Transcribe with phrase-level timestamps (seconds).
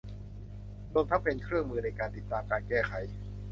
[0.93, 2.93] รวมทั้งเป็นเครื่องมือในการติดตามการแก้ไข